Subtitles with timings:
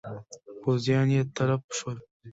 [0.61, 1.97] پوځیان یې تلف شول.